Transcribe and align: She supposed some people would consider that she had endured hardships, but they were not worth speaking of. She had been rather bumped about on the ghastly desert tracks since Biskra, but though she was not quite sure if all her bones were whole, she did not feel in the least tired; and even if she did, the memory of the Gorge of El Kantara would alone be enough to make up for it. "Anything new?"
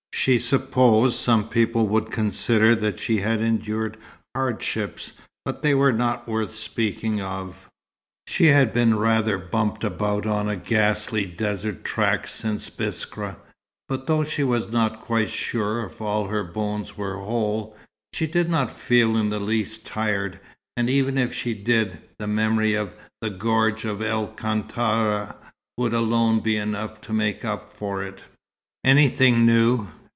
She 0.13 0.37
supposed 0.37 1.15
some 1.15 1.49
people 1.49 1.87
would 1.87 2.11
consider 2.11 2.75
that 2.75 2.99
she 2.99 3.17
had 3.21 3.41
endured 3.41 3.97
hardships, 4.35 5.13
but 5.43 5.63
they 5.63 5.73
were 5.73 5.91
not 5.93 6.27
worth 6.27 6.53
speaking 6.53 7.19
of. 7.19 7.67
She 8.27 8.45
had 8.47 8.71
been 8.71 8.99
rather 8.99 9.39
bumped 9.39 9.83
about 9.83 10.27
on 10.27 10.45
the 10.45 10.55
ghastly 10.57 11.25
desert 11.25 11.83
tracks 11.83 12.29
since 12.31 12.69
Biskra, 12.69 13.37
but 13.89 14.05
though 14.05 14.23
she 14.23 14.43
was 14.43 14.69
not 14.69 14.99
quite 14.99 15.31
sure 15.31 15.83
if 15.85 15.99
all 15.99 16.27
her 16.27 16.43
bones 16.43 16.95
were 16.95 17.17
whole, 17.17 17.75
she 18.13 18.27
did 18.27 18.47
not 18.47 18.71
feel 18.71 19.17
in 19.17 19.31
the 19.31 19.39
least 19.39 19.87
tired; 19.87 20.39
and 20.77 20.87
even 20.87 21.17
if 21.17 21.33
she 21.33 21.55
did, 21.55 21.97
the 22.19 22.27
memory 22.27 22.75
of 22.75 22.95
the 23.21 23.31
Gorge 23.31 23.85
of 23.85 24.03
El 24.03 24.27
Kantara 24.27 25.35
would 25.79 25.93
alone 25.95 26.41
be 26.41 26.57
enough 26.57 27.01
to 27.01 27.11
make 27.13 27.43
up 27.43 27.71
for 27.71 28.03
it. 28.03 28.21
"Anything 28.85 29.47
new?" 29.47 29.87